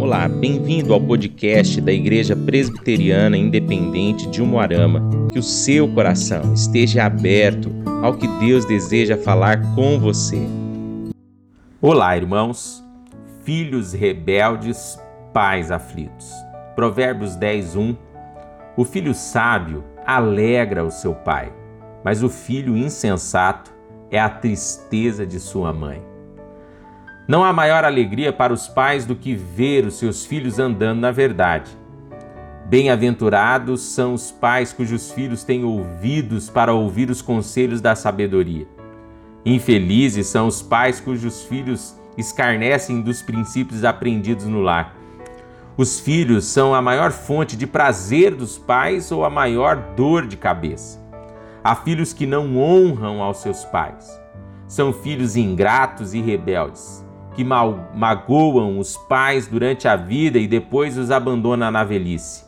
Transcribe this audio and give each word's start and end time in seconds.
Olá, 0.00 0.26
bem-vindo 0.26 0.94
ao 0.94 1.00
podcast 1.00 1.78
da 1.78 1.92
Igreja 1.92 2.34
Presbiteriana 2.34 3.36
Independente 3.36 4.26
de 4.30 4.40
Umuarama. 4.40 5.02
Que 5.30 5.38
o 5.38 5.42
seu 5.42 5.86
coração 5.92 6.54
esteja 6.54 7.04
aberto 7.04 7.70
ao 8.02 8.16
que 8.16 8.26
Deus 8.38 8.64
deseja 8.64 9.18
falar 9.18 9.60
com 9.74 10.00
você. 10.00 10.40
Olá, 11.82 12.16
irmãos, 12.16 12.82
filhos 13.44 13.92
rebeldes, 13.92 14.98
pais 15.34 15.70
aflitos. 15.70 16.32
Provérbios 16.74 17.36
10, 17.36 17.76
1. 17.76 17.96
O 18.78 18.84
filho 18.86 19.12
sábio 19.12 19.84
alegra 20.06 20.82
o 20.82 20.90
seu 20.90 21.14
pai, 21.14 21.52
mas 22.02 22.22
o 22.22 22.30
filho 22.30 22.74
insensato 22.74 23.70
é 24.10 24.18
a 24.18 24.30
tristeza 24.30 25.26
de 25.26 25.38
sua 25.38 25.74
mãe. 25.74 26.09
Não 27.30 27.44
há 27.44 27.52
maior 27.52 27.84
alegria 27.84 28.32
para 28.32 28.52
os 28.52 28.66
pais 28.66 29.04
do 29.04 29.14
que 29.14 29.36
ver 29.36 29.86
os 29.86 30.00
seus 30.00 30.26
filhos 30.26 30.58
andando 30.58 30.98
na 30.98 31.12
verdade. 31.12 31.70
Bem-aventurados 32.66 33.82
são 33.82 34.14
os 34.14 34.32
pais 34.32 34.72
cujos 34.72 35.12
filhos 35.12 35.44
têm 35.44 35.62
ouvidos 35.62 36.50
para 36.50 36.74
ouvir 36.74 37.08
os 37.08 37.22
conselhos 37.22 37.80
da 37.80 37.94
sabedoria. 37.94 38.66
Infelizes 39.46 40.26
são 40.26 40.48
os 40.48 40.60
pais 40.60 40.98
cujos 40.98 41.44
filhos 41.44 41.94
escarnecem 42.18 43.00
dos 43.00 43.22
princípios 43.22 43.84
aprendidos 43.84 44.46
no 44.46 44.60
lar. 44.60 44.96
Os 45.76 46.00
filhos 46.00 46.46
são 46.46 46.74
a 46.74 46.82
maior 46.82 47.12
fonte 47.12 47.56
de 47.56 47.64
prazer 47.64 48.34
dos 48.34 48.58
pais 48.58 49.12
ou 49.12 49.24
a 49.24 49.30
maior 49.30 49.76
dor 49.94 50.26
de 50.26 50.36
cabeça. 50.36 51.00
Há 51.62 51.76
filhos 51.76 52.12
que 52.12 52.26
não 52.26 52.58
honram 52.58 53.22
aos 53.22 53.36
seus 53.36 53.64
pais. 53.66 54.20
São 54.66 54.92
filhos 54.92 55.36
ingratos 55.36 56.12
e 56.12 56.20
rebeldes 56.20 57.08
que 57.40 57.44
magoam 57.44 58.78
os 58.78 58.98
pais 58.98 59.46
durante 59.46 59.88
a 59.88 59.96
vida 59.96 60.38
e 60.38 60.46
depois 60.46 60.98
os 60.98 61.10
abandona 61.10 61.70
na 61.70 61.82
velhice. 61.82 62.44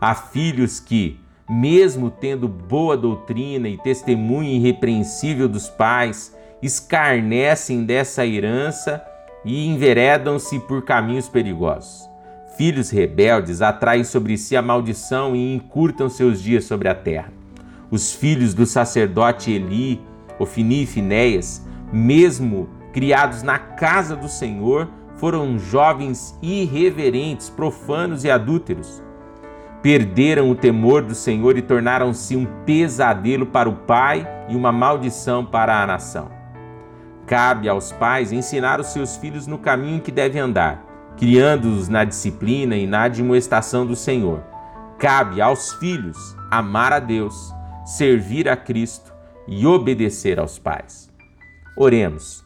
Há 0.00 0.14
filhos 0.16 0.80
que, 0.80 1.20
mesmo 1.48 2.10
tendo 2.10 2.48
boa 2.48 2.96
doutrina 2.96 3.68
e 3.68 3.78
testemunho 3.78 4.50
irrepreensível 4.50 5.48
dos 5.48 5.68
pais, 5.68 6.36
escarnecem 6.60 7.84
dessa 7.84 8.26
herança 8.26 9.00
e 9.44 9.68
enveredam-se 9.68 10.58
por 10.60 10.82
caminhos 10.82 11.28
perigosos. 11.28 12.10
Filhos 12.56 12.90
rebeldes 12.90 13.62
atraem 13.62 14.02
sobre 14.02 14.36
si 14.36 14.56
a 14.56 14.62
maldição 14.62 15.36
e 15.36 15.54
encurtam 15.54 16.08
seus 16.08 16.42
dias 16.42 16.64
sobre 16.64 16.88
a 16.88 16.94
terra. 16.94 17.32
Os 17.92 18.12
filhos 18.12 18.54
do 18.54 18.66
sacerdote 18.66 19.52
Eli, 19.52 20.00
Ofini 20.38 20.82
e 20.82 20.86
Finéias, 20.86 21.64
mesmo 21.92 22.68
criados 22.96 23.42
na 23.42 23.58
casa 23.58 24.16
do 24.16 24.26
Senhor, 24.26 24.88
foram 25.16 25.58
jovens 25.58 26.34
irreverentes, 26.40 27.50
profanos 27.50 28.24
e 28.24 28.30
adúlteros. 28.30 29.02
Perderam 29.82 30.50
o 30.50 30.54
temor 30.54 31.02
do 31.02 31.14
Senhor 31.14 31.58
e 31.58 31.62
tornaram-se 31.62 32.34
um 32.34 32.46
pesadelo 32.64 33.44
para 33.44 33.68
o 33.68 33.76
pai 33.76 34.26
e 34.48 34.56
uma 34.56 34.72
maldição 34.72 35.44
para 35.44 35.82
a 35.82 35.86
nação. 35.86 36.30
Cabe 37.26 37.68
aos 37.68 37.92
pais 37.92 38.32
ensinar 38.32 38.80
os 38.80 38.86
seus 38.86 39.14
filhos 39.18 39.46
no 39.46 39.58
caminho 39.58 40.00
que 40.00 40.10
devem 40.10 40.40
andar, 40.40 40.82
criando-os 41.18 41.90
na 41.90 42.02
disciplina 42.02 42.76
e 42.76 42.86
na 42.86 43.02
admoestação 43.02 43.84
do 43.84 43.94
Senhor. 43.94 44.42
Cabe 44.98 45.42
aos 45.42 45.74
filhos 45.74 46.16
amar 46.50 46.94
a 46.94 46.98
Deus, 46.98 47.52
servir 47.84 48.48
a 48.48 48.56
Cristo 48.56 49.12
e 49.46 49.66
obedecer 49.66 50.40
aos 50.40 50.58
pais. 50.58 51.12
Oremos. 51.76 52.45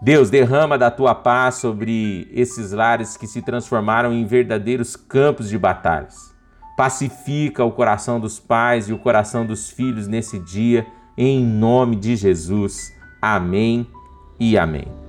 Deus, 0.00 0.30
derrama 0.30 0.78
da 0.78 0.90
tua 0.90 1.14
paz 1.14 1.56
sobre 1.56 2.28
esses 2.32 2.70
lares 2.70 3.16
que 3.16 3.26
se 3.26 3.42
transformaram 3.42 4.12
em 4.12 4.24
verdadeiros 4.24 4.94
campos 4.94 5.48
de 5.48 5.58
batalhas. 5.58 6.32
Pacifica 6.76 7.64
o 7.64 7.72
coração 7.72 8.20
dos 8.20 8.38
pais 8.38 8.88
e 8.88 8.92
o 8.92 8.98
coração 8.98 9.44
dos 9.44 9.68
filhos 9.68 10.06
nesse 10.06 10.38
dia, 10.38 10.86
em 11.16 11.44
nome 11.44 11.96
de 11.96 12.14
Jesus. 12.14 12.94
Amém 13.20 13.88
e 14.38 14.56
amém. 14.56 15.07